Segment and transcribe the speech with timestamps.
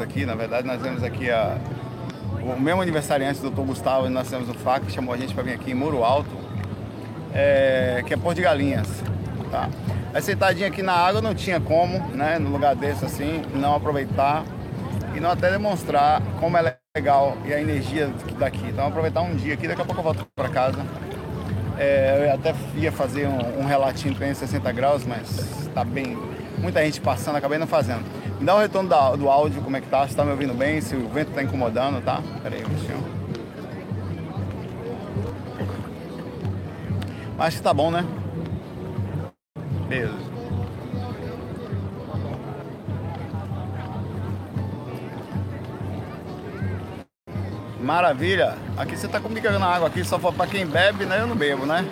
[0.00, 1.58] aqui, na verdade nós temos aqui a,
[2.40, 3.60] o mesmo aniversariante do Dr.
[3.60, 6.30] Gustavo, nós temos o FAC, que chamou a gente para vir aqui em Muro Alto,
[7.34, 8.88] é, que é Porto de Galinhas.
[9.50, 9.68] Tá?
[10.14, 14.42] Aí sentadinho aqui na água não tinha como, né, no lugar desse assim, não aproveitar
[15.14, 18.66] e não até demonstrar como é legal e a energia daqui.
[18.66, 20.78] Então aproveitar um dia aqui, daqui a pouco eu volto para casa.
[21.78, 26.16] É, eu até ia fazer um, um relatinho em 60 graus, mas tá bem.
[26.56, 28.23] Muita gente passando, acabei não fazendo.
[28.38, 30.54] Me dá um retorno da, do áudio, como é que tá, se tá me ouvindo
[30.54, 32.22] bem, se o vento tá incomodando, tá?
[32.42, 33.04] Pera aí, bichinho.
[37.38, 38.04] Acho que tá bom, né?
[39.88, 40.34] Beleza.
[47.80, 48.56] Maravilha.
[48.78, 51.20] Aqui você tá comigo na água aqui, só para quem bebe, né?
[51.20, 51.84] Eu não bebo, né?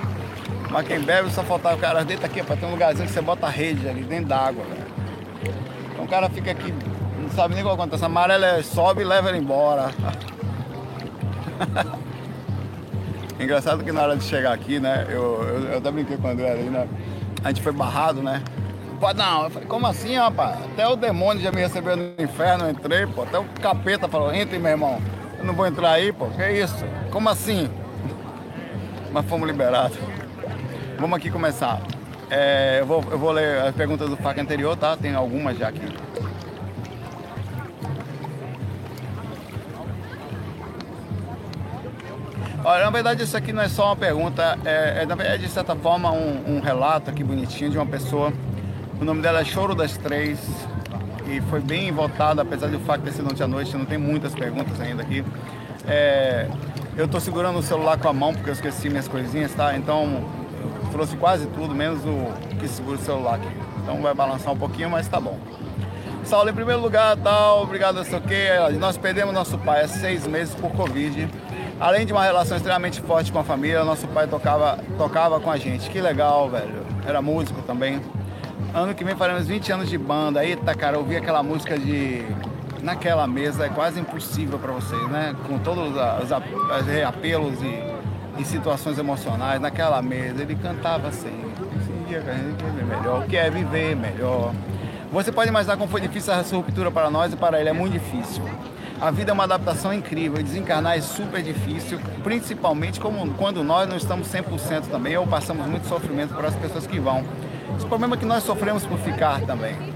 [0.71, 3.21] Mas quem bebe só faltava o cara dentro aqui, para ter um lugarzinho que você
[3.21, 5.72] bota a rede ali dentro da água, Então o
[6.13, 6.75] cara fica aqui,
[7.19, 8.05] não sabe nem que acontece.
[8.05, 9.91] A maré sobe e leva ele embora.
[13.41, 15.07] Engraçado que na hora de chegar aqui, né?
[15.09, 16.87] Eu, eu, eu até brinquei com o André ali, né?
[17.43, 18.43] A gente foi barrado, né?
[19.01, 20.59] Pô, não, eu falei, como assim, rapaz?
[20.63, 23.23] Até o demônio já me recebeu no inferno, eu entrei, pô.
[23.23, 25.01] Até o capeta falou, entre, meu irmão.
[25.39, 26.27] Eu não vou entrar aí, pô.
[26.27, 26.85] Que isso?
[27.11, 27.71] Como assim?
[29.11, 29.97] Mas fomos liberados.
[30.99, 31.81] Vamos aqui começar.
[32.35, 34.97] É, eu, vou, eu vou ler as perguntas do FAC anterior, tá?
[34.97, 35.83] Tem algumas já aqui.
[42.65, 45.51] Olha, na verdade isso aqui não é só uma pergunta, é, é na verdade de
[45.51, 48.33] certa forma um, um, relato aqui bonitinho de uma pessoa.
[48.99, 50.39] O nome dela é Choro das Três
[51.27, 53.99] e foi bem voltado, apesar do fato de ter sido ontem à noite, não tem
[53.99, 55.23] muitas perguntas ainda aqui.
[55.87, 56.49] É,
[56.97, 59.77] eu estou segurando o celular com a mão porque eu esqueci minhas coisinhas, tá?
[59.77, 60.25] Então
[60.93, 63.49] trouxe quase tudo, menos o que segura o celular aqui.
[63.83, 65.39] Então vai balançar um pouquinho, mas tá bom.
[66.25, 68.49] Saulo, em primeiro lugar, tal, obrigado, não sei o quê.
[68.79, 71.29] Nós perdemos nosso pai há seis meses por Covid.
[71.81, 75.57] Além de uma relação extremamente forte com a família, nosso pai tocava, tocava com a
[75.57, 75.91] gente.
[75.91, 76.87] Que legal, velho.
[77.05, 78.01] Era músico também.
[78.73, 80.45] Ano que vem faremos 20 anos de banda.
[80.45, 82.25] Eita, cara, ouvir aquela música de
[82.81, 85.35] naquela mesa é quase impossível para vocês, né?
[85.49, 86.33] Com todos os, os
[87.05, 88.02] apelos e,
[88.39, 91.45] e, situações emocionais, naquela mesa ele cantava assim:
[91.81, 94.53] esse dia que a gente vive melhor, o que é viver melhor.
[95.13, 97.93] Você pode imaginar como foi difícil essa ruptura para nós e para ele é muito
[97.93, 98.43] difícil.
[98.99, 103.89] A vida é uma adaptação incrível e desencarnar é super difícil, principalmente como, quando nós
[103.89, 107.25] não estamos 100% também ou passamos muito sofrimento para as pessoas que vão.
[107.77, 109.92] Esse problema é que nós sofremos por ficar também.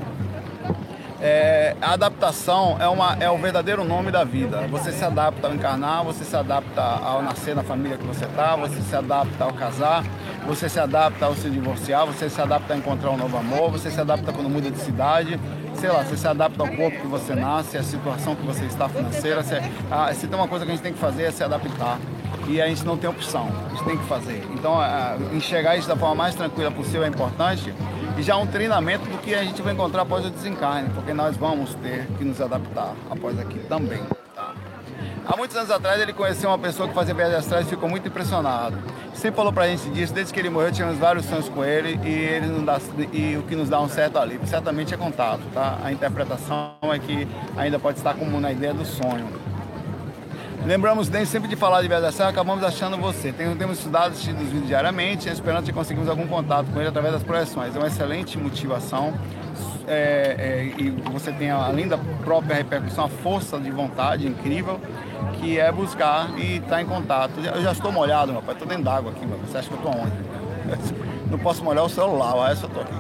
[1.20, 4.66] É, a adaptação é, uma, é o verdadeiro nome da vida.
[4.68, 8.54] Você se adapta ao encarnar, você se adapta ao nascer na família que você está,
[8.54, 10.04] você se adapta ao casar,
[10.46, 13.90] você se adapta ao se divorciar, você se adapta a encontrar um novo amor, você
[13.90, 15.40] se adapta quando muda de cidade,
[15.76, 18.88] sei lá, você se adapta ao corpo que você nasce, à situação que você está
[18.88, 19.42] financeira.
[19.42, 19.54] Se,
[19.90, 21.98] ah, se tem uma coisa que a gente tem que fazer é se adaptar.
[22.48, 24.46] E a gente não tem opção, a gente tem que fazer.
[24.54, 27.74] Então, ah, enxergar isso da forma mais tranquila possível é importante.
[28.16, 31.36] E já um treinamento do que a gente vai encontrar após o desencarne, porque nós
[31.36, 34.02] vamos ter que nos adaptar após aqui também.
[34.34, 34.54] Tá?
[35.26, 38.08] Há muitos anos atrás ele conheceu uma pessoa que fazia viagens astrais e ficou muito
[38.08, 38.78] impressionado.
[39.12, 42.08] Sempre falou pra gente disso, desde que ele morreu tivemos vários sonhos com ele e,
[42.08, 42.80] ele nos dá,
[43.12, 44.46] e o que nos dá um certo alívio.
[44.46, 45.78] Certamente é contato, tá?
[45.82, 49.26] A interpretação é que ainda pode estar como na ideia do sonho.
[50.64, 53.32] Lembramos nem sempre de falar de astrais, acabamos achando você.
[53.32, 57.22] Temos estudado assistido os vídeos diariamente, esperando que conseguimos algum contato com ele através das
[57.22, 57.74] projeções.
[57.74, 59.14] É uma excelente motivação
[59.86, 64.80] é, é, e você tem, além da própria repercussão, a força de vontade incrível,
[65.34, 67.32] que é buscar e estar tá em contato.
[67.38, 69.38] Eu já estou molhado, meu pai, estou dentro d'água aqui, meu.
[69.38, 70.96] você acha que eu estou onde?
[71.30, 72.94] Não posso molhar o celular, olha só estou aqui.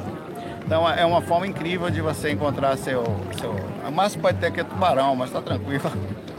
[0.64, 3.04] Então é uma forma incrível de você encontrar seu.
[3.38, 3.54] seu...
[3.92, 5.90] Máximo pode ter aqui é tubarão, mas está tranquilo.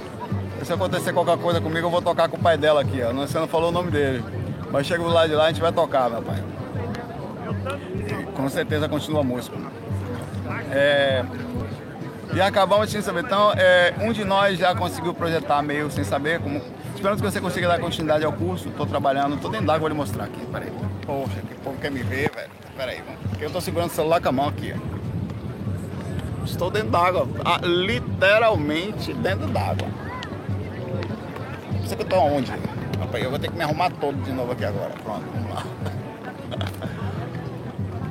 [0.67, 3.13] Se acontecer qualquer coisa comigo, eu vou tocar com o pai dela aqui, ó.
[3.13, 4.21] Você não falou o nome dele.
[4.69, 6.43] Mas chega do lado de lá, a gente vai tocar, meu pai.
[7.95, 9.55] E, com certeza continua a música.
[10.69, 11.23] É,
[12.33, 13.23] e acabamos sem saber.
[13.23, 16.61] Então, é, um de nós já conseguiu projetar meio sem saber como.
[16.93, 18.67] Esperando que você consiga dar continuidade ao curso.
[18.67, 20.45] Estou trabalhando, estou dentro d'água, vou lhe mostrar aqui.
[20.47, 20.69] Peraí.
[21.05, 22.49] Poxa, que povo quer me ver, velho.
[22.75, 23.01] Peraí,
[23.39, 24.75] eu estou segurando o celular com a mão aqui.
[26.43, 27.25] Estou dentro d'água.
[27.45, 30.06] Ah, literalmente dentro d'água.
[31.87, 32.51] Você que eu estou onde?
[33.13, 34.91] Eu vou ter que me arrumar todo de novo aqui agora.
[35.03, 35.63] Pronto, vamos lá.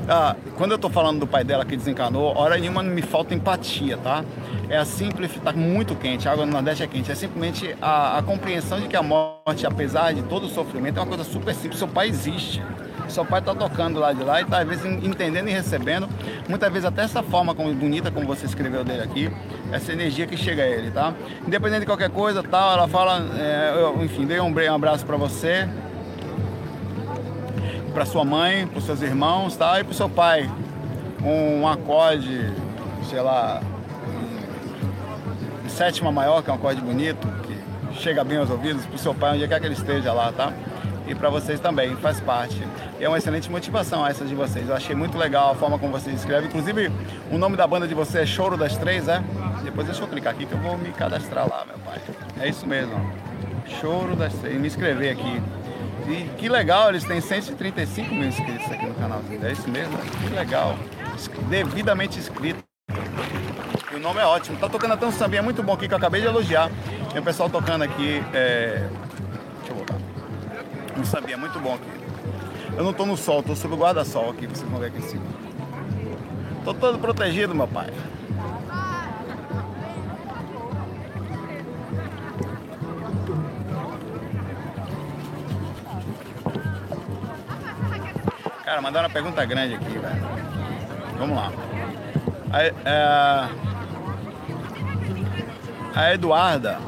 [0.08, 3.96] Ah, quando eu tô falando do pai dela que desencanou, hora nenhuma me falta empatia,
[3.96, 4.24] tá?
[4.68, 7.10] É a simples, tá muito quente, a água no Nordeste é quente.
[7.10, 11.02] É simplesmente a, a compreensão de que a morte, apesar de todo o sofrimento, é
[11.02, 11.80] uma coisa super simples.
[11.80, 12.62] Seu pai existe.
[13.08, 16.08] Seu pai está tocando lá de lá e está às vezes entendendo e recebendo.
[16.48, 19.30] Muitas vezes até essa forma como, bonita como você escreveu dele aqui,
[19.72, 21.14] essa energia que chega a ele, tá?
[21.46, 25.16] Independente de qualquer coisa, tal, ela fala, é, eu, enfim, dei um, um abraço para
[25.16, 25.68] você,
[27.92, 29.80] para sua mãe, para seus irmãos, tá?
[29.80, 30.50] E para seu pai,
[31.24, 32.52] um, acorde,
[33.08, 33.62] sei lá,
[35.68, 39.36] sétima maior, que é um acorde bonito, que chega bem aos ouvidos, para seu pai,
[39.36, 40.52] onde quer que ele esteja lá, tá?
[41.06, 42.60] E para vocês também, faz parte.
[42.98, 44.68] E é uma excelente motivação essa de vocês.
[44.68, 46.48] Eu achei muito legal a forma como vocês escrevem.
[46.48, 46.90] Inclusive,
[47.30, 49.22] o nome da banda de vocês é Choro das Três, é?
[49.62, 52.00] Depois deixa eu clicar aqui que eu vou me cadastrar lá, meu pai.
[52.40, 52.94] É isso mesmo.
[53.80, 54.60] Choro das Três.
[54.60, 55.40] Me inscrever aqui.
[56.08, 59.20] E que legal, eles têm 135 mil inscritos aqui no canal.
[59.42, 59.96] É isso mesmo?
[59.98, 60.76] Que legal.
[61.48, 62.62] Devidamente inscrito.
[63.92, 64.58] E o nome é ótimo.
[64.58, 66.70] Tá tocando até um sambinha muito bom aqui que eu acabei de elogiar.
[67.12, 68.22] Tem o pessoal tocando aqui.
[68.34, 68.88] É
[70.96, 71.90] não sabia, muito bom aqui.
[72.76, 75.02] Eu não estou no sol, estou sob o guarda-sol aqui, vocês vão ver aqui em
[75.02, 75.24] cima.
[76.58, 77.92] Estou todo protegido, meu pai.
[88.64, 90.28] Cara, mandaram uma pergunta grande aqui, velho.
[91.18, 91.52] Vamos lá.
[92.52, 93.48] A, é,
[95.94, 96.78] a Eduarda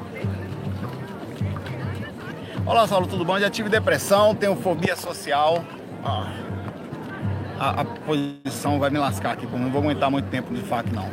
[2.68, 3.38] Olá, Saulo, tudo bom?
[3.38, 5.64] Já tive depressão, tenho fobia social.
[6.04, 6.30] Ah,
[7.58, 11.08] a, a, posição vai me lascar aqui, não vou aguentar muito tempo de fac não.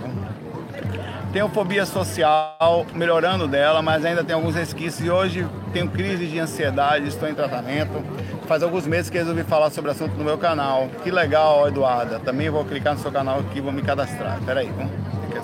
[1.32, 6.38] Tenho fobia social, melhorando dela, mas ainda tenho alguns resquícios e hoje tenho crise de
[6.38, 8.04] ansiedade, estou em tratamento.
[8.48, 10.90] Faz alguns meses que resolvi falar sobre o assunto no meu canal.
[11.06, 12.20] Que legal, Eduarda.
[12.20, 14.42] Também vou clicar no seu canal aqui vou me cadastrar.
[14.46, 14.92] Peraí, vamos.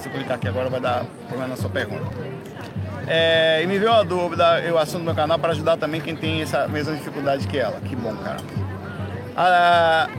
[0.01, 2.30] Se eu clicar aqui agora vai dar problema na sua pergunta.
[3.07, 6.15] É, e me veio uma dúvida, eu assumo no meu canal para ajudar também quem
[6.15, 7.79] tem essa mesma dificuldade que ela.
[7.81, 8.37] Que bom, cara.
[9.35, 10.09] Ah,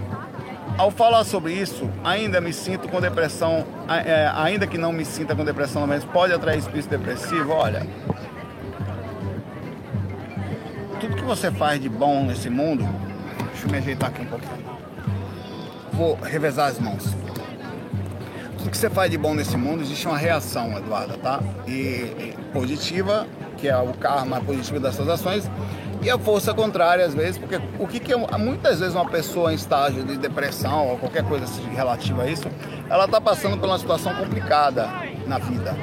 [0.76, 5.34] ao falar sobre isso, ainda me sinto com depressão, é, ainda que não me sinta
[5.34, 7.52] com depressão, mas pode atrair espírito depressivo.
[7.52, 7.86] Olha,
[11.00, 12.88] tudo que você faz de bom nesse mundo,
[13.50, 14.72] deixa eu me ajeitar aqui um pouquinho.
[15.92, 17.14] Vou revezar as mãos
[18.62, 21.40] tudo que você faz de bom nesse mundo existe uma reação, Eduarda, tá?
[21.66, 23.26] E, e positiva,
[23.58, 25.50] que é o karma positivo das suas ações,
[26.00, 29.52] e a força contrária às vezes, porque o que, que é, muitas vezes uma pessoa
[29.52, 32.44] em estágio de depressão ou qualquer coisa assim relativa a isso,
[32.88, 34.88] ela está passando por uma situação complicada
[35.26, 35.74] na vida.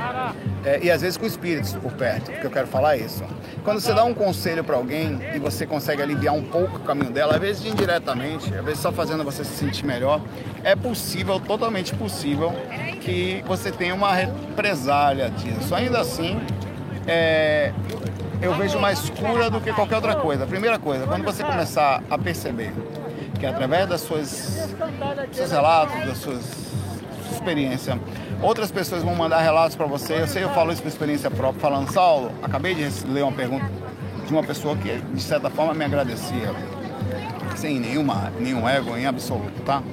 [0.63, 3.23] É, e às vezes com espíritos por perto, porque eu quero falar isso.
[3.63, 7.11] Quando você dá um conselho para alguém e você consegue aliviar um pouco o caminho
[7.11, 10.21] dela, às vezes indiretamente, às vezes só fazendo você se sentir melhor,
[10.63, 12.53] é possível, totalmente possível,
[13.01, 15.73] que você tenha uma represália disso.
[15.73, 16.39] Ainda assim,
[17.07, 17.73] é,
[18.41, 20.45] eu vejo mais cura do que qualquer outra coisa.
[20.45, 22.73] Primeira coisa, quando você começar a perceber
[23.39, 24.27] que através das suas
[25.31, 26.69] seus relatos, das suas
[27.39, 27.99] experiência.
[28.41, 30.21] Outras pessoas vão mandar relatos para você.
[30.21, 33.65] Eu sei, eu falo isso por experiência própria, falando, Saulo, acabei de ler uma pergunta
[34.25, 36.53] de uma pessoa que, de certa forma, me agradecia,
[37.55, 39.83] sem nenhuma, nenhum ego em absoluto, tá?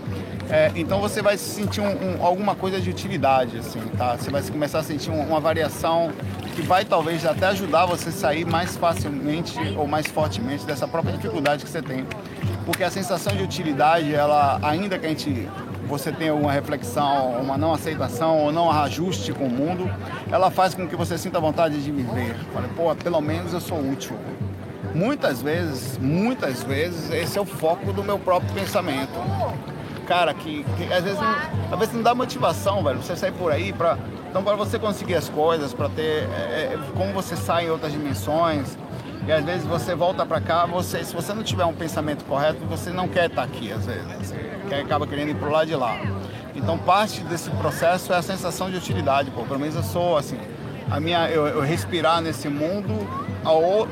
[0.48, 4.16] É, então você vai sentir um, um, alguma coisa de utilidade, assim, tá?
[4.16, 6.12] Você vai começar a sentir um, uma variação
[6.54, 11.14] que vai talvez até ajudar você a sair mais facilmente ou mais fortemente dessa própria
[11.14, 12.06] dificuldade que você tem.
[12.64, 15.48] Porque a sensação de utilidade, ela, ainda que a gente
[15.86, 19.90] você tenha uma reflexão, uma não aceitação ou não ajuste com o mundo,
[20.30, 22.34] ela faz com que você sinta vontade de viver.
[22.52, 24.16] Fala, pô, pelo menos eu sou útil.
[24.94, 29.12] Muitas vezes, muitas vezes, esse é o foco do meu próprio pensamento.
[30.06, 31.36] Cara, que, que às, vezes não,
[31.72, 35.14] às vezes não dá motivação, velho, você sair por aí para então para você conseguir
[35.14, 38.76] as coisas, para ter é, é, como você sai em outras dimensões,
[39.26, 42.64] e às vezes você volta para cá, você, se você não tiver um pensamento correto,
[42.66, 44.34] você não quer estar aqui, às vezes.
[44.68, 45.98] Quer, acaba querendo ir pro lado de lá.
[46.54, 49.42] Então parte desse processo é a sensação de utilidade, pô.
[49.42, 50.38] Pelo menos eu sou assim.
[50.90, 52.94] A minha, eu, eu respirar nesse mundo,
[53.44, 53.88] ou,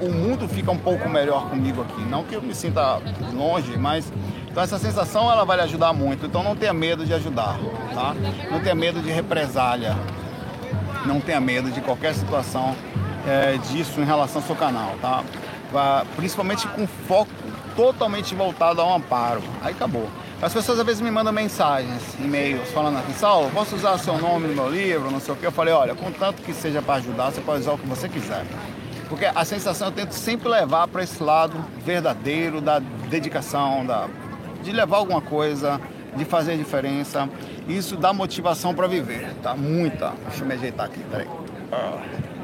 [0.00, 2.00] o mundo fica um pouco melhor comigo aqui.
[2.02, 3.00] Não que eu me sinta
[3.32, 4.12] longe, mas
[4.48, 6.26] então essa sensação ela vai lhe ajudar muito.
[6.26, 7.58] Então não tenha medo de ajudar,
[7.94, 8.14] tá?
[8.50, 9.96] Não tenha medo de represália.
[11.04, 12.74] Não tenha medo de qualquer situação
[13.26, 15.22] é, disso em relação ao seu canal, tá?
[16.16, 17.30] Principalmente com foco
[17.78, 19.40] totalmente voltado ao amparo.
[19.62, 20.08] Aí acabou.
[20.42, 24.48] As pessoas às vezes me mandam mensagens, e-mails, falando assim, Saulo, posso usar seu nome
[24.48, 25.46] no meu livro, não sei o que.
[25.46, 28.44] Eu falei, olha, contanto que seja para ajudar, você pode usar o que você quiser.
[29.08, 34.08] Porque a sensação eu tento sempre levar para esse lado verdadeiro da dedicação, da,
[34.60, 35.80] de levar alguma coisa,
[36.16, 37.28] de fazer diferença.
[37.68, 39.54] Isso dá motivação para viver, tá?
[39.54, 40.14] Muita.
[40.26, 41.28] Deixa eu me ajeitar aqui, peraí.
[41.70, 42.37] Ah.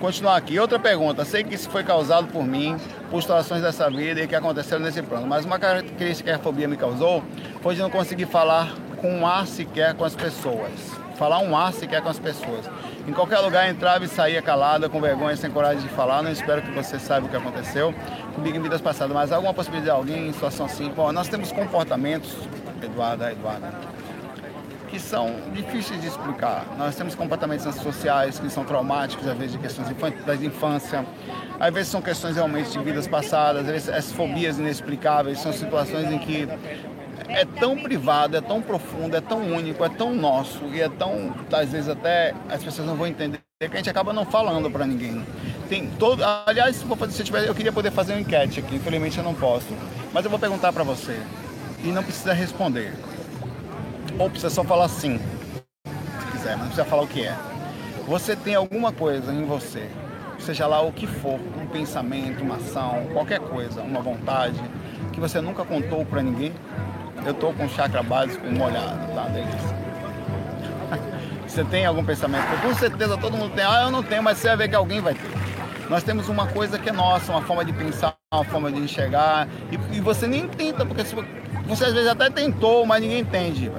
[0.00, 0.58] Continuar aqui.
[0.58, 1.24] Outra pergunta.
[1.24, 2.76] Sei que isso foi causado por mim,
[3.10, 5.26] por situações dessa vida e que aconteceram nesse plano.
[5.26, 7.22] Mas uma característica que a fobia me causou
[7.60, 10.72] foi de não conseguir falar com um ar sequer com as pessoas.
[11.16, 12.68] Falar um ar sequer com as pessoas.
[13.06, 16.22] Em qualquer lugar entrava e saía calada, com vergonha, sem coragem de falar.
[16.22, 17.94] Não espero que você saiba o que aconteceu
[18.34, 20.90] comigo em vidas passadas, mas alguma possibilidade de alguém em situação assim?
[20.90, 22.34] Bom, nós temos comportamentos,
[22.82, 23.70] Eduarda, Eduarda,
[24.90, 26.66] que são difíceis de explicar.
[26.76, 29.88] Nós temos comportamentos antissociais que são traumáticos, às vezes de questões
[30.26, 31.06] da infância,
[31.58, 36.10] às vezes são questões realmente de vidas passadas, às vezes as fobias inexplicáveis, são situações
[36.10, 36.48] em que
[37.28, 41.34] é tão privado, é tão profundo, é tão único, é tão nosso e é tão,
[41.52, 44.86] às vezes até as pessoas não vão entender que a gente acaba não falando para
[44.86, 45.24] ninguém.
[45.68, 49.18] Tem todo, aliás, se, se eu, tiver, eu queria poder fazer uma enquete aqui, infelizmente
[49.18, 49.68] eu não posso,
[50.12, 51.20] mas eu vou perguntar para você
[51.84, 52.92] e não precisa responder.
[54.20, 55.18] Ou precisa só falar sim,
[55.86, 57.34] se quiser, não precisa falar o que é.
[58.06, 59.88] Você tem alguma coisa em você,
[60.38, 64.60] seja lá o que for, um pensamento, uma ação, qualquer coisa, uma vontade,
[65.10, 66.52] que você nunca contou para ninguém?
[67.24, 69.24] Eu tô com chakra básico molhado, tá?
[69.28, 69.80] Delícia.
[71.46, 72.44] Você tem algum pensamento?
[72.62, 73.64] Com certeza todo mundo tem.
[73.64, 75.30] Ah, eu não tenho, mas você vai ver que alguém vai ter.
[75.90, 79.48] Nós temos uma coisa que é nossa, uma forma de pensar, uma forma de enxergar.
[79.70, 81.02] E, e você nem tenta, porque
[81.66, 83.70] você às vezes até tentou, mas ninguém entende.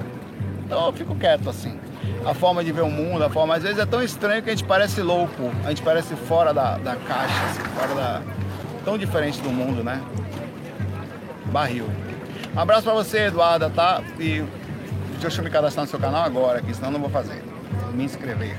[0.72, 1.78] Então eu fico quieto assim.
[2.24, 4.54] A forma de ver o mundo, a forma, às vezes é tão estranho que a
[4.54, 8.22] gente parece louco, a gente parece fora da, da caixa, assim, fora da.
[8.82, 10.00] tão diferente do mundo, né?
[11.46, 11.86] Barril.
[12.56, 14.02] Um abraço pra você, Eduarda, tá?
[14.18, 14.42] E
[15.20, 17.42] deixa eu me cadastrar no seu canal agora, aqui, senão não vou fazer.
[17.92, 18.56] Me inscrever.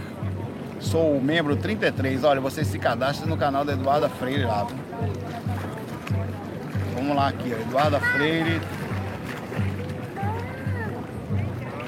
[0.79, 2.23] Sou o membro 33.
[2.23, 4.67] Olha, você se cadastra no canal da Eduarda Freire lá.
[6.93, 7.51] Vamos lá aqui.
[7.51, 8.61] Eduarda Freire.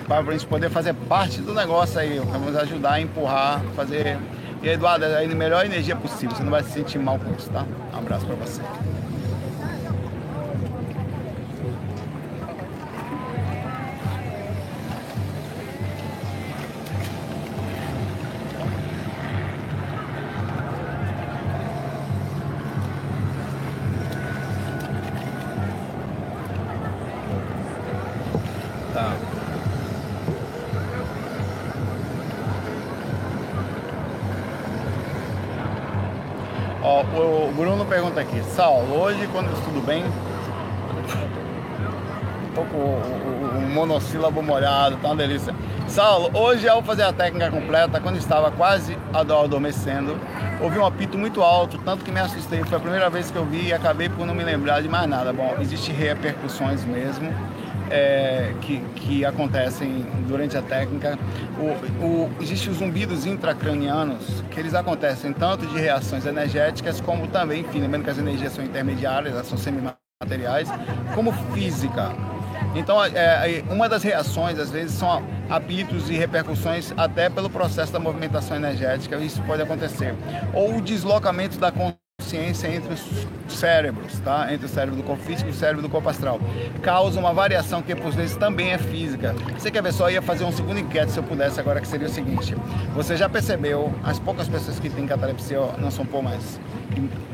[0.08, 2.20] Para a gente poder fazer parte do negócio aí.
[2.20, 4.18] Vamos ajudar a empurrar, fazer.
[4.62, 6.36] E Eduarda, a melhor energia possível.
[6.36, 7.66] Você não vai se sentir mal com isso, tá?
[7.94, 8.62] Um abraço para você.
[38.56, 40.02] Saulo, hoje quando eu estudo bem,
[42.46, 45.54] um pouco o, o, o monossílabo molhado, tá uma delícia.
[45.90, 50.18] Saulo, hoje ao fazer a técnica completa, quando estava quase adormecendo,
[50.62, 52.64] ouvi um apito muito alto, tanto que me assustei.
[52.64, 55.10] Foi a primeira vez que eu vi e acabei por não me lembrar de mais
[55.10, 55.34] nada.
[55.34, 57.34] Bom, existem repercussões mesmo
[57.90, 61.18] é, que, que acontecem durante a técnica.
[61.58, 67.62] O, o, Existem os zumbidos intracranianos, que eles acontecem tanto de reações energéticas, como também,
[67.62, 70.70] enfim, lembrando que as energias são intermediárias, elas são semimateriais,
[71.14, 72.12] como física.
[72.76, 77.92] Então, é, é, uma das reações, às vezes, são apitos e repercussões até pelo processo
[77.94, 80.14] da movimentação energética, isso pode acontecer.
[80.54, 82.05] Ou o deslocamento da consciência
[82.36, 84.52] consciência entre os cérebros, tá?
[84.52, 86.40] Entre o cérebro do corpo físico e o cérebro do corpo astral.
[86.82, 89.34] Causa uma variação que por vezes também é física.
[89.58, 90.10] Você quer ver só?
[90.10, 92.56] ia fazer um segundo enquete se eu pudesse agora, que seria o seguinte.
[92.94, 96.60] Você já percebeu, as poucas pessoas que têm catalepsia não são por mais.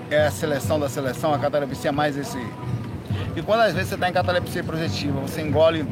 [0.09, 2.37] É a seleção da seleção, a catalepsia é mais esse.
[3.35, 5.85] E quando às vezes você está em catalepsia projetiva, você engole,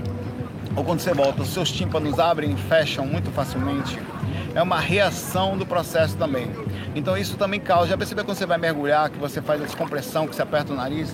[0.76, 3.98] ou quando você volta, os seus tímpanos abrem e fecham muito facilmente
[4.56, 6.48] é uma reação do processo também.
[6.96, 7.90] Então isso também causa.
[7.90, 10.76] Já percebeu quando você vai mergulhar, que você faz a descompressão, que você aperta o
[10.76, 11.14] nariz?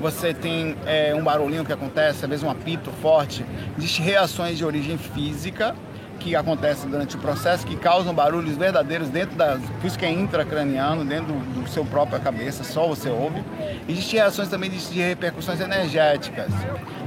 [0.00, 3.44] Você tem é, um barulhinho que acontece, às vezes um apito forte.
[3.78, 5.74] Existem reações de origem física
[6.18, 9.58] que acontecem durante o processo que causam barulhos verdadeiros dentro da.
[9.80, 13.42] Por isso que é intracraniano, dentro do, do seu própria cabeça, só você ouve.
[13.88, 16.48] Existem reações também de, de repercussões energéticas,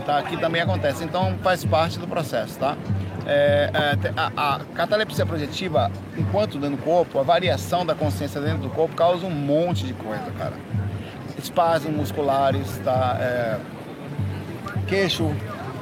[0.05, 0.21] tá?
[0.24, 1.03] Que também acontece.
[1.03, 2.77] Então faz parte do processo, tá?
[3.27, 8.60] É, é, a, a, catalepsia projetiva, enquanto dentro do corpo, a variação da consciência dentro
[8.60, 10.53] do corpo causa um monte de coisa, cara.
[11.38, 13.17] Espasmos musculares, tá?
[13.20, 13.58] É,
[14.88, 15.36] queixo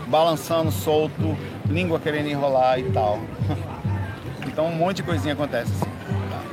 [0.08, 1.38] balançando solto,
[1.70, 3.20] língua querendo enrolar e tal.
[4.46, 5.92] Então um monte de coisinha acontece assim.
[6.30, 6.44] Tá?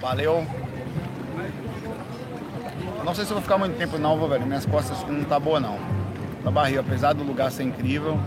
[0.00, 0.46] Valeu!
[3.04, 4.46] Não sei se vou ficar muito tempo não, velho.
[4.46, 5.78] Minhas costas não tá boa não.
[6.42, 8.18] Tá barriga, apesar do lugar ser incrível.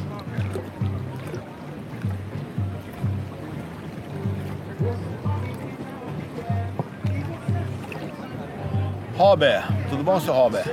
[9.17, 10.65] Robert, tudo bom, seu Robert?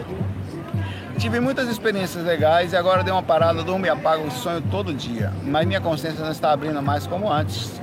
[1.16, 4.92] Tive muitas experiências legais e agora dei uma parada, durmo e apago o sonho todo
[4.92, 5.32] dia.
[5.44, 7.80] Mas minha consciência não está abrindo mais como antes.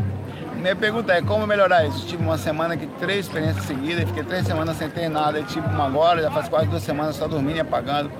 [0.58, 2.06] minha pergunta é como melhorar isso?
[2.06, 5.86] Tive uma semana que três experiências seguidas, fiquei três semanas sem ter nada, tive uma
[5.86, 8.12] agora, já faz quase duas semanas só dormindo e apagando,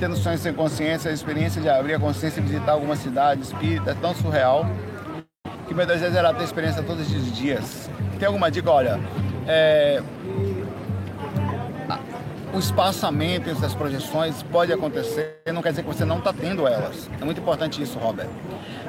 [0.00, 3.92] tendo sonhos sem consciência, a experiência de abrir a consciência e visitar alguma cidade espírita
[3.92, 4.66] é tão surreal
[5.68, 7.88] que meu desejo era ter experiência todos os dias.
[8.18, 8.68] Tem alguma dica?
[8.68, 8.98] Olha,
[9.46, 10.02] é,
[12.54, 16.68] o espaçamento entre as projeções pode acontecer, não quer dizer que você não está tendo
[16.68, 17.10] elas.
[17.20, 18.28] É muito importante isso, Robert.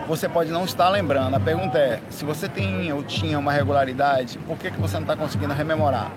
[0.07, 1.36] Você pode não estar lembrando.
[1.36, 5.01] A pergunta é, se você tem ou tinha uma regularidade, por que, que você não
[5.01, 6.12] está conseguindo rememorar?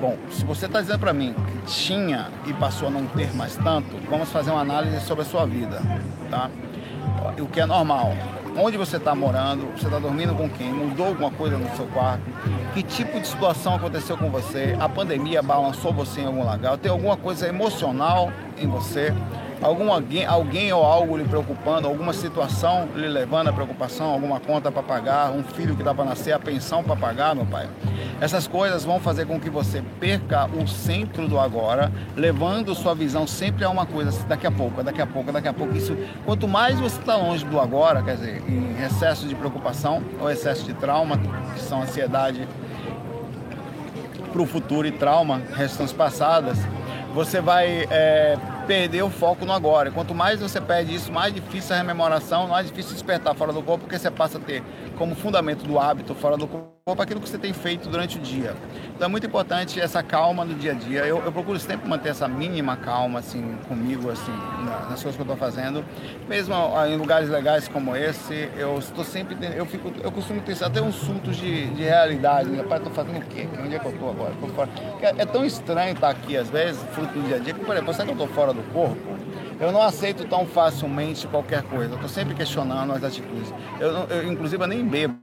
[0.00, 3.54] Bom, se você está dizendo para mim que tinha e passou a não ter mais
[3.56, 5.82] tanto, vamos fazer uma análise sobre a sua vida,
[6.30, 6.50] tá?
[7.38, 8.14] O que é normal
[8.56, 12.22] onde você está morando, você está dormindo com quem, mudou alguma coisa no seu quarto,
[12.72, 16.90] que tipo de situação aconteceu com você, a pandemia balançou você em algum lugar, tem
[16.90, 19.12] alguma coisa emocional em você,
[19.64, 24.70] algum alguém, alguém ou algo lhe preocupando, alguma situação lhe levando a preocupação, alguma conta
[24.70, 27.66] para pagar, um filho que está para nascer, a pensão para pagar, meu pai.
[28.20, 33.26] Essas coisas vão fazer com que você perca o centro do agora, levando sua visão
[33.26, 35.74] sempre a uma coisa, daqui a pouco, daqui a pouco, daqui a pouco.
[35.74, 40.30] Isso, quanto mais você está longe do agora, quer dizer, em excesso de preocupação ou
[40.30, 41.18] excesso de trauma,
[41.54, 42.46] que são ansiedade
[44.30, 46.58] para o futuro e trauma, questões passadas,
[47.14, 49.90] você vai é, perder o foco no agora.
[49.90, 53.84] Quanto mais você perde isso, mais difícil a rememoração, mais difícil despertar fora do corpo,
[53.84, 54.62] porque você passa a ter
[54.96, 58.54] como fundamento do hábito fora do corpo aquilo que você tem feito durante o dia.
[58.94, 61.00] Então é muito importante essa calma no dia a dia.
[61.06, 64.32] Eu, eu procuro sempre manter essa mínima calma assim comigo, assim,
[64.90, 65.82] nas coisas que eu estou fazendo.
[66.28, 66.54] Mesmo
[66.86, 70.96] em lugares legais como esse, eu estou sempre, eu fico, eu costumo ter até uns
[70.96, 72.50] surtos de, de realidade.
[72.50, 73.48] Meu pai, estou fazendo o quê?
[73.58, 74.34] Onde é que eu estou agora?
[74.54, 74.68] Fora.
[75.00, 77.74] É, é, tão estranho estar aqui às vezes, fruto do dia a dia, que, por
[77.74, 78.96] exemplo, será que eu estou fora do corpo?
[79.60, 81.92] Eu não aceito tão facilmente qualquer coisa.
[81.92, 83.52] Eu estou sempre questionando as atitudes.
[83.78, 85.18] Eu, eu, inclusive, eu nem bebo,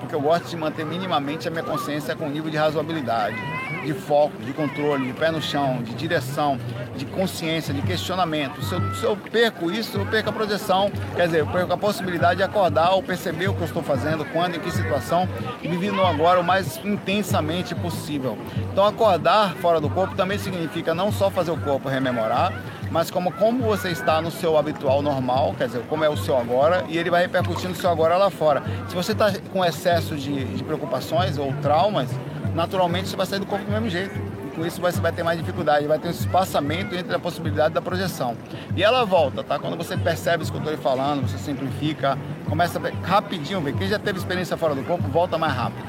[0.00, 3.36] porque eu gosto de manter minimamente a minha consciência com nível de razoabilidade,
[3.84, 6.58] de foco, de controle, de pé no chão, de direção,
[6.96, 8.62] de consciência, de questionamento.
[8.62, 11.76] Se eu, se eu perco isso, eu perco a projeção, quer dizer, eu perco a
[11.76, 15.28] possibilidade de acordar ou perceber o que eu estou fazendo, quando, em que situação,
[15.62, 18.38] e no agora o mais intensamente possível.
[18.72, 22.52] Então, acordar fora do corpo também significa não só fazer o corpo rememorar,
[22.90, 26.36] mas como, como você está no seu habitual normal, quer dizer, como é o seu
[26.36, 28.62] agora, e ele vai repercutir no seu agora lá fora.
[28.86, 32.10] Se você está com excesso de, de preocupações ou traumas,
[32.54, 34.14] naturalmente você vai sair do corpo do mesmo jeito.
[34.46, 37.74] E com isso você vai ter mais dificuldade, vai ter um espaçamento entre a possibilidade
[37.74, 38.36] da projeção.
[38.76, 39.58] E ela volta, tá?
[39.58, 43.74] Quando você percebe isso que eu estou falando, você simplifica, começa a rapidinho ver.
[43.74, 45.84] Quem já teve experiência fora do corpo, volta mais rápido,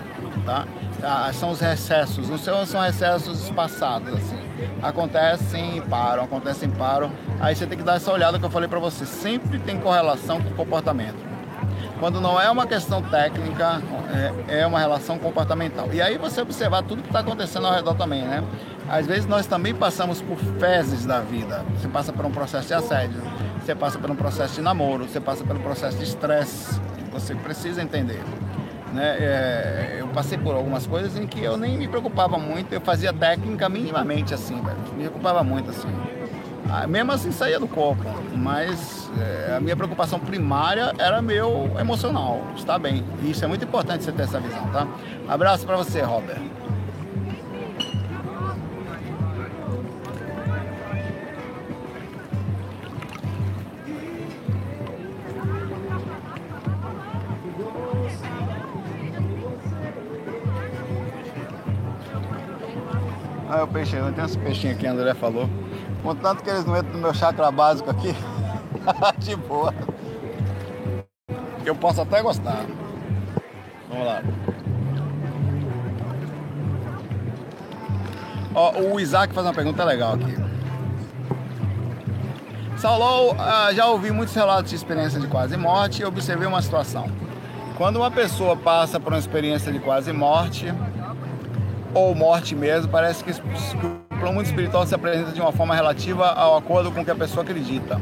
[0.45, 0.65] tá?
[1.01, 4.43] Ah, são os recessos, não são recessos passados, assim
[4.81, 7.11] acontecem e param, acontecem e param.
[7.39, 9.05] Aí você tem que dar essa olhada que eu falei para você.
[9.05, 11.32] Sempre tem correlação com o comportamento.
[11.99, 13.81] Quando não é uma questão técnica,
[14.47, 15.89] é, é uma relação comportamental.
[15.93, 18.43] E aí você observar tudo que está acontecendo ao redor também, né?
[18.89, 21.63] Às vezes nós também passamos por fezes da vida.
[21.79, 23.21] Você passa por um processo de assédio,
[23.61, 26.79] você passa por um processo de namoro, você passa pelo processo de estresse.
[27.11, 28.21] Você precisa entender.
[28.91, 29.17] Né?
[29.19, 33.11] É, eu passei por algumas coisas em que eu nem me preocupava muito, eu fazia
[33.13, 34.77] técnica minimamente assim, velho.
[34.93, 35.89] Me preocupava muito assim.
[36.69, 38.03] Ah, mesmo assim saía do corpo,
[38.35, 43.03] mas é, a minha preocupação primária era meu emocional, está bem.
[43.21, 44.87] E isso é muito importante você ter essa visão, tá?
[45.27, 46.41] Abraço para você, Robert.
[63.53, 65.47] Aí o peixe, tem uns peixinhos aqui, André falou.
[66.03, 68.13] Contanto que eles não entram no meu chakra básico aqui,
[69.19, 69.73] de boa.
[71.65, 72.65] Eu posso até gostar.
[73.89, 74.21] Vamos lá.
[78.53, 80.35] Ó, o Isaac faz uma pergunta legal aqui.
[82.77, 87.09] Saulo, ah, já ouvi muitos relatos de experiência de quase morte e observei uma situação.
[87.77, 90.65] Quando uma pessoa passa por uma experiência de quase morte,
[91.93, 93.31] ou morte mesmo, parece que
[94.23, 97.11] o plano mundo espiritual se apresenta de uma forma relativa ao acordo com o que
[97.11, 97.99] a pessoa acredita.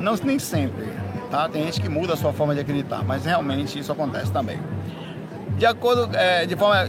[0.00, 0.88] Não nem sempre,
[1.30, 1.48] tá?
[1.48, 4.58] Tem gente que muda a sua forma de acreditar, mas realmente isso acontece também.
[5.56, 6.88] De acordo, é, de forma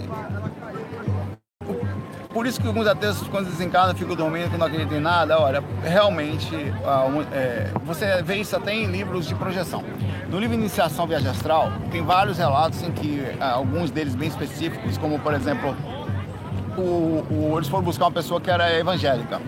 [2.30, 5.38] por isso que alguns ateus, quando desencarnam, ficam dormindo, que não acreditam em nada.
[5.38, 6.56] Olha, realmente,
[7.34, 9.84] é, você vê isso até em livros de projeção.
[10.30, 15.20] No livro Iniciação Viagem Astral, tem vários relatos em que, alguns deles bem específicos, como,
[15.20, 15.76] por exemplo,
[16.82, 19.42] o, o, eles foram buscar uma pessoa que era evangélica.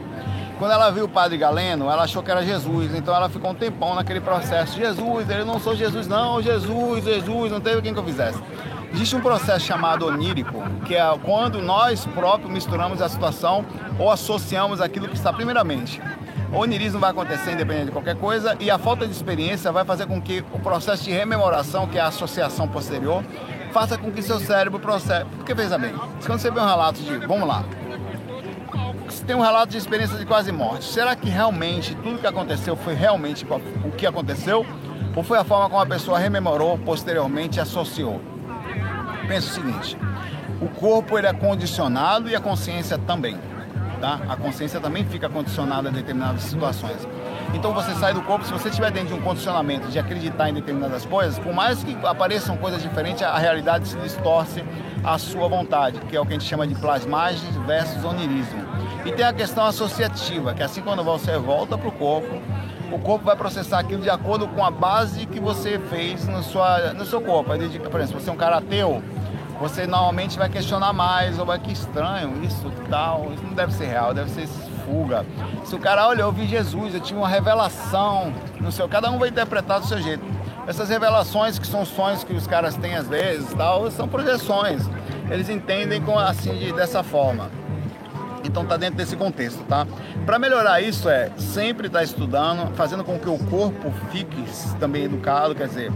[0.59, 3.55] Quando ela viu o padre Galeno, ela achou que era Jesus, então ela ficou um
[3.55, 4.77] tempão naquele processo.
[4.77, 8.39] Jesus, ele não sou Jesus, não, Jesus, Jesus, não teve quem que eu fizesse.
[8.93, 13.65] Existe um processo chamado onírico, que é quando nós próprios misturamos a situação
[13.97, 15.99] ou associamos aquilo que está primeiramente.
[16.53, 20.05] O onirismo vai acontecer independente de qualquer coisa e a falta de experiência vai fazer
[20.05, 23.23] com que o processo de rememoração, que é a associação posterior,
[23.73, 25.25] faça com que seu cérebro processe.
[25.35, 25.93] Porque veja bem,
[26.25, 27.65] quando você vê um relato de, vamos lá,
[29.09, 30.85] você tem um relato de experiência de quase morte.
[30.85, 33.45] Será que realmente tudo que aconteceu foi realmente
[33.83, 34.65] o que aconteceu?
[35.15, 38.21] Ou foi a forma como a pessoa rememorou posteriormente associou?
[39.27, 39.97] Pensa o seguinte:
[40.61, 43.37] o corpo ele é condicionado e a consciência também.
[43.99, 44.19] Tá?
[44.27, 47.07] A consciência também fica condicionada a determinadas situações.
[47.53, 50.53] Então você sai do corpo, se você estiver dentro de um condicionamento de acreditar em
[50.53, 54.63] determinadas coisas, por mais que apareçam coisas diferentes, a realidade se distorce
[55.03, 58.63] à sua vontade, que é o que a gente chama de plasmagem versus onirismo.
[59.05, 62.41] E tem a questão associativa, que assim quando você volta para o corpo,
[62.91, 66.93] o corpo vai processar aquilo de acordo com a base que você fez no, sua,
[66.93, 67.49] no seu corpo.
[67.49, 69.01] Por exemplo, se você é um cara ateu,
[69.59, 73.85] você normalmente vai questionar mais, ou vai que estranho, isso tal, isso não deve ser
[73.85, 74.47] real, deve ser
[74.93, 75.25] fuga.
[75.65, 79.17] Se o cara, olha, eu vi Jesus, eu tive uma revelação, não sei, cada um
[79.17, 80.23] vai interpretar do seu jeito.
[80.67, 84.87] Essas revelações que são sonhos que os caras têm às vezes, tal, são projeções.
[85.29, 87.49] Eles entendem com, assim de, dessa forma.
[88.43, 89.87] Então tá dentro desse contexto, tá?
[90.25, 94.43] Para melhorar isso é sempre estar tá estudando, fazendo com que o corpo fique
[94.79, 95.91] também educado, quer dizer,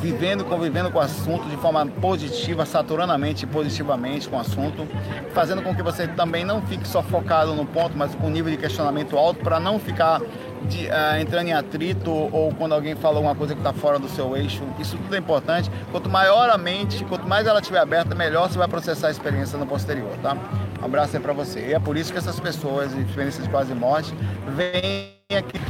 [0.00, 4.86] vivendo, convivendo com o assunto de forma positiva, saturanamente e positivamente com o assunto,
[5.32, 8.58] fazendo com que você também não fique só focado no ponto, mas com nível de
[8.58, 10.20] questionamento alto para não ficar
[10.66, 14.08] de, uh, entrando em atrito ou quando alguém fala alguma coisa que está fora do
[14.08, 14.62] seu eixo.
[14.78, 15.70] Isso tudo é importante.
[15.90, 19.58] Quanto maior a mente, quanto mais ela estiver aberta, melhor você vai processar a experiência
[19.58, 20.36] no posterior, tá?
[20.82, 21.68] Um abraço aí para você.
[21.68, 24.12] E é por isso que essas pessoas, experiências de quase morte,
[24.48, 25.60] vêm aqui.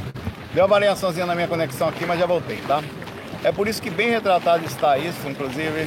[0.54, 2.82] Deu uma variaçãozinha na minha conexão aqui, mas já voltei, tá?
[3.44, 5.86] É por isso que bem retratado está isso, inclusive.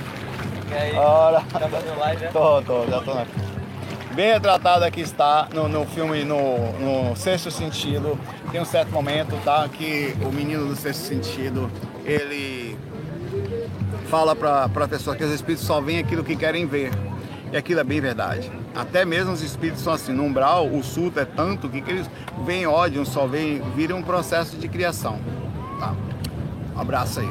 [0.69, 0.95] E aí?
[0.95, 1.41] Ora.
[1.51, 2.29] Tá fazendo live, né?
[2.31, 3.25] Tô, tô, já tô na...
[4.13, 8.17] Bem retratado aqui está no, no filme, no, no Sexto Sentido.
[8.51, 9.67] Tem um certo momento, tá?
[9.67, 11.69] Que o menino do Sexto Sentido,
[12.05, 12.77] ele
[14.07, 16.91] fala para a pessoa que os espíritos só veem aquilo que querem ver.
[17.51, 18.51] E aquilo é bem verdade.
[18.75, 22.09] Até mesmo os espíritos são assim, no umbral, o sulto é tanto que, que eles
[22.45, 25.17] veem ódio, só veem, viram um processo de criação.
[25.79, 25.95] Tá?
[26.75, 27.29] Um abraço aí.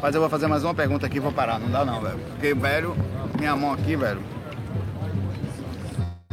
[0.00, 1.58] Mas eu vou fazer mais uma pergunta aqui e vou parar.
[1.58, 2.18] Não dá não, velho.
[2.18, 2.94] Porque, velho,
[3.38, 4.20] minha mão aqui, velho.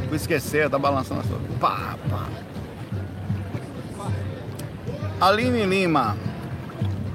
[0.06, 1.40] Vou esquecer, tá balançando a sua.
[1.58, 2.28] Pá, pá.
[5.20, 6.16] Aline Lima.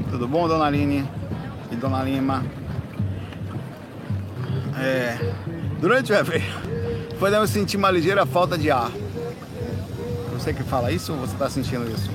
[0.10, 1.17] Tudo bom, dona Aline?
[1.72, 2.46] E dona Lima?
[4.80, 5.18] É.
[5.80, 6.46] Durante o evento,
[7.20, 8.92] podemos sentir uma ligeira falta de ar
[10.48, 12.10] você que fala isso ou você está sentindo isso?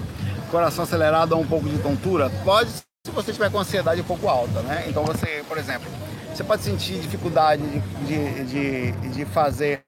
[0.51, 2.31] Coração acelerado ou um pouco de tontura?
[2.45, 4.87] Pode se você tiver com ansiedade um pouco alta, né?
[4.89, 5.91] Então você, por exemplo,
[6.33, 7.63] você pode sentir dificuldade
[8.07, 9.83] de, de, de fazer.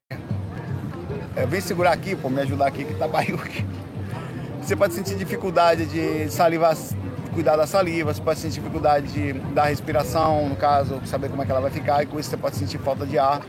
[1.36, 3.64] É, vem segurar aqui, pô, me ajudar aqui que tá barril aqui.
[4.60, 6.76] Você pode sentir dificuldade de salivar,
[7.34, 11.44] cuidar da saliva, você pode sentir dificuldade de, da respiração, no caso, saber como é
[11.44, 13.42] que ela vai ficar, e com isso você pode sentir falta de ar,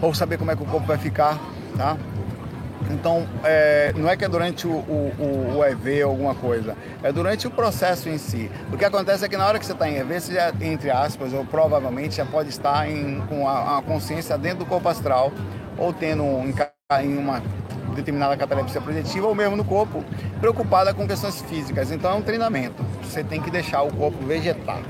[0.00, 1.38] ou saber como é que o corpo vai ficar,
[1.76, 1.96] tá?
[2.90, 7.12] Então, é, não é que é durante o, o, o, EV ou alguma coisa, é
[7.12, 8.50] durante o processo em si.
[8.72, 10.90] O que acontece é que na hora que você está em EV, você já, entre
[10.90, 15.32] aspas, ou provavelmente já pode estar em, com a, a consciência dentro do corpo astral,
[15.78, 16.52] ou tendo um,
[17.00, 17.42] em uma
[17.92, 20.04] determinada catalepsia projetiva, ou mesmo no corpo,
[20.40, 21.90] preocupada com questões físicas.
[21.90, 22.84] Então, é um treinamento.
[23.02, 24.80] Você tem que deixar o corpo vegetar.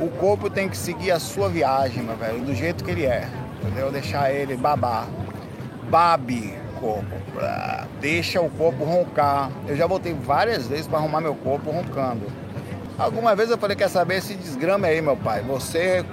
[0.00, 3.28] O corpo tem que seguir a sua viagem, meu velho, do jeito que ele é.
[3.62, 3.90] Entendeu?
[3.90, 5.06] Deixar ele babar.
[5.88, 7.16] Babe corpo.
[8.00, 9.50] Deixa o corpo roncar.
[9.66, 12.26] Eu já voltei várias vezes para arrumar meu corpo roncando.
[12.98, 15.42] Alguma vez eu falei, quer saber esse desgrama aí, meu pai.
[15.42, 16.04] Você,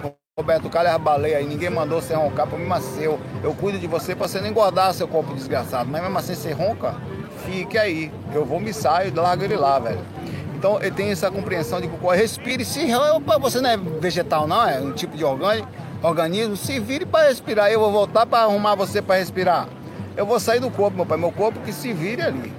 [0.41, 3.19] Roberto Calha Baleia aí, ninguém mandou você roncar, problema seu.
[3.43, 5.89] Eu cuido de você para você não engordar seu corpo desgraçado.
[5.89, 6.95] Mas mesmo assim você ronca,
[7.45, 8.11] fique aí.
[8.33, 9.99] Eu vou me sair e largo ele lá, velho.
[10.55, 12.65] Então ele tem essa compreensão de que respire.
[12.65, 15.67] Se opa, você não é vegetal, não, é um tipo de orgânico,
[16.01, 17.71] organismo, se vire para respirar.
[17.71, 19.67] Eu vou voltar para arrumar você para respirar
[20.15, 21.17] eu vou sair do corpo, meu pai.
[21.17, 22.53] Meu corpo que se vire ali.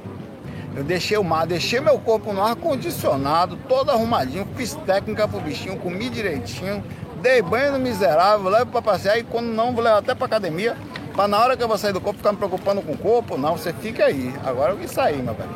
[0.75, 5.77] Eu deixei o mar, deixei meu corpo no ar-condicionado, todo arrumadinho, fiz técnica pro bichinho,
[5.77, 6.83] comi direitinho,
[7.23, 10.77] dei banho no miserável, levo pra passear e quando não, vou levar até pra academia.
[11.15, 13.39] Pra na hora que eu vou sair do corpo ficar me preocupando com o corpo,
[13.39, 14.35] não, você fica aí.
[14.45, 15.51] Agora eu vim sair, meu velho.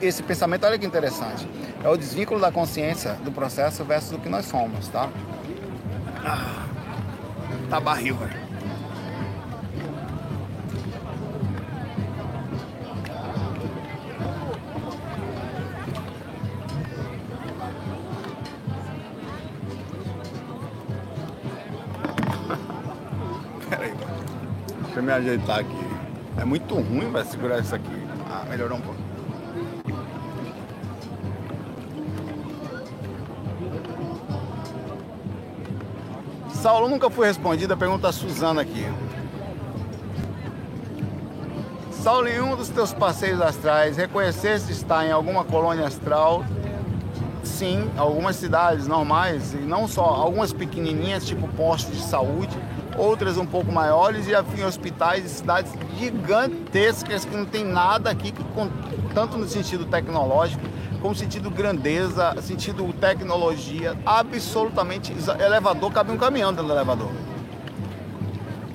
[0.00, 1.46] Esse pensamento, olha que interessante.
[1.84, 5.08] É o desvínculo da consciência do processo versus do que nós somos, tá?
[6.24, 6.66] Ah,
[7.68, 8.41] tá barril, velho.
[25.02, 25.86] Eu me ajeitar aqui.
[26.38, 28.06] É muito ruim vai segurar isso aqui.
[28.30, 29.02] Ah, melhorou um pouco.
[36.54, 38.86] Saulo nunca foi respondida, pergunta a Suzana aqui.
[41.90, 46.44] Saulo, em um dos teus passeios astrais, reconheceste estar em alguma colônia astral?
[47.62, 52.58] Sim, algumas cidades normais, e não só, algumas pequenininhas, tipo postos de saúde,
[52.98, 58.32] outras um pouco maiores, e afim hospitais e cidades gigantescas que não tem nada aqui,
[58.32, 58.44] que,
[59.14, 60.60] tanto no sentido tecnológico,
[61.00, 67.12] como sentido grandeza, sentido tecnologia, absolutamente elevador, cabe um caminhão dentro do elevador.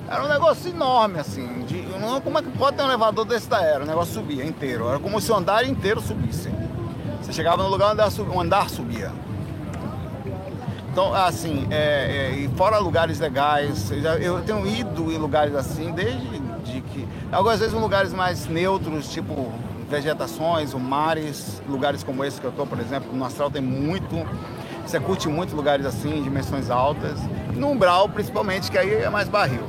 [0.08, 1.46] Era um negócio enorme, assim.
[1.66, 3.84] De, não, como é que pode ter um elevador desse da era?
[3.84, 4.88] O negócio subia inteiro.
[4.88, 6.48] Era como se o andar inteiro subisse.
[7.28, 9.12] Você chegava no lugar um andar subia.
[10.90, 15.54] Então, assim, é, é, e fora lugares legais, eu, já, eu, tenho ido em lugares
[15.54, 17.06] assim desde de que.
[17.30, 19.52] Algumas vezes em lugares mais neutros, tipo
[19.90, 24.26] vegetações, ou mares, lugares como esse que eu estou, por exemplo, no Astral tem muito.
[24.86, 27.20] Você curte muito lugares assim, dimensões altas.
[27.54, 29.62] No umbral, principalmente, que aí é mais barril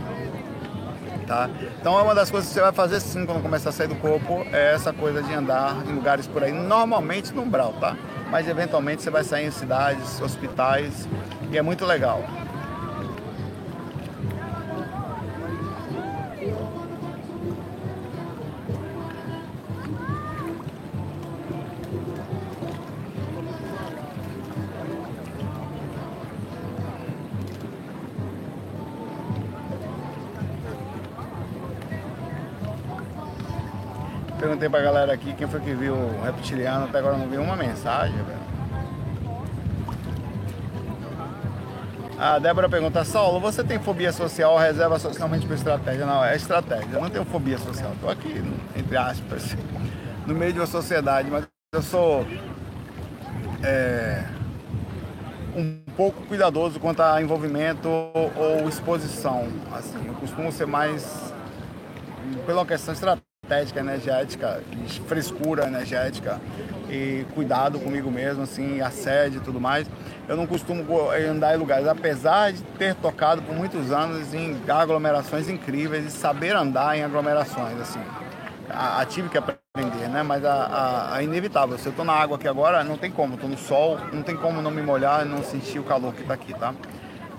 [1.29, 1.47] tá?
[1.79, 3.95] Então é uma das coisas que você vai fazer sim quando começar a sair do
[3.95, 7.95] corpo, é essa coisa de andar em lugares por aí, normalmente no umbral, tá?
[8.31, 11.07] Mas eventualmente você vai sair em cidades, hospitais,
[11.51, 12.23] e é muito legal.
[34.59, 37.55] Perguntei pra galera aqui quem foi que viu o reptiliano, até agora não viu uma
[37.55, 38.49] mensagem, velho.
[42.17, 46.05] A Débora pergunta, Saulo, você tem fobia social ou reserva socialmente por estratégia?
[46.05, 46.89] Não, é estratégia.
[46.91, 47.93] Eu não tenho fobia social.
[47.93, 48.43] Estou aqui,
[48.75, 49.55] entre aspas,
[50.27, 52.27] no meio de uma sociedade, mas eu sou
[53.63, 54.25] é,
[55.55, 59.47] um pouco cuidadoso quanto a envolvimento ou exposição.
[59.71, 61.33] Assim, eu costumo ser mais
[62.45, 64.61] pela questão estratégica estética energética,
[65.07, 66.39] frescura energética
[66.87, 69.87] e cuidado comigo mesmo, assim, assédio e tudo mais.
[70.27, 75.49] Eu não costumo andar em lugares, apesar de ter tocado por muitos anos em aglomerações
[75.49, 77.99] incríveis e saber andar em aglomerações, assim.
[78.69, 80.21] A, a tive que aprender, né?
[80.21, 81.77] Mas a, a, a inevitável.
[81.79, 84.35] Se eu tô na água aqui agora, não tem como, tô no sol, não tem
[84.35, 86.73] como não me molhar e não sentir o calor que tá aqui, tá?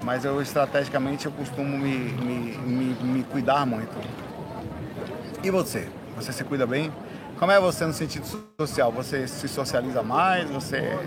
[0.02, 3.96] Mas eu estrategicamente eu costumo me, me, me, me cuidar muito.
[5.42, 5.88] E você?
[6.20, 6.92] Você se cuida bem?
[7.38, 8.26] Como é você no sentido
[8.60, 8.92] social?
[8.92, 10.50] Você se socializa mais?
[10.50, 10.98] Você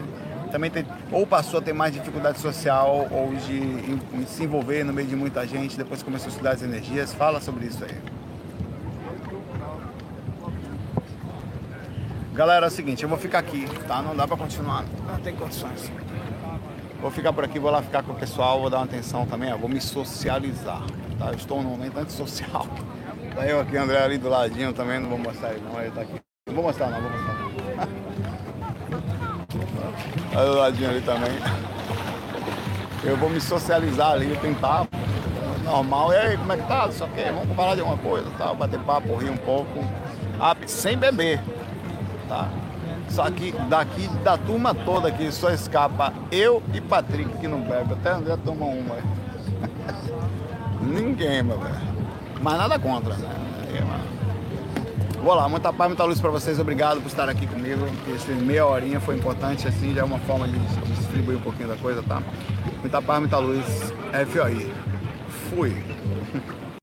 [0.51, 4.91] também tem, ou passou a ter mais dificuldade social ou de em se envolver no
[4.91, 7.13] meio de muita gente, depois começou a estudar as energias?
[7.13, 7.95] Fala sobre isso aí.
[12.33, 14.01] Galera, é o seguinte, eu vou ficar aqui, tá?
[14.01, 15.91] Não dá pra continuar, não tem condições.
[16.99, 19.53] Vou ficar por aqui, vou lá ficar com o pessoal, vou dar uma atenção também,
[19.53, 20.81] ó, vou me socializar,
[21.19, 21.27] tá?
[21.27, 22.65] Eu estou num momento antissocial.
[23.35, 26.01] Tá eu aqui, André ali do ladinho também, não vou mostrar ele não, ele tá
[26.01, 26.21] aqui.
[26.47, 27.33] Não vou mostrar não, vou mostrar.
[30.37, 31.31] Olha do ladinho ali também.
[33.03, 34.87] Eu vou me socializar ali, tentar
[35.63, 36.13] normal.
[36.13, 36.91] E aí, como é que tá?
[36.91, 38.53] Só que vamos falar de alguma coisa, tá?
[38.53, 39.83] Bater papo, rir um pouco.
[40.39, 41.41] Ah, sem beber,
[42.29, 42.49] tá?
[43.09, 47.93] Só que daqui, da turma toda aqui, só escapa eu e Patrick que não bebe.
[47.93, 48.95] Até André toma uma.
[50.81, 51.92] Ninguém, meu velho.
[52.43, 53.29] Mas nada contra, né?
[55.23, 56.59] Vou lá, muita paz, muita luz para vocês.
[56.59, 57.87] Obrigado por estar aqui comigo.
[58.13, 61.77] Esse meia horinha foi importante, assim, já é uma forma de distribuir um pouquinho da
[61.77, 62.21] coisa, tá?
[62.81, 63.93] Muita paz, muita luz.
[64.29, 64.73] FOI.
[65.49, 65.92] Fui.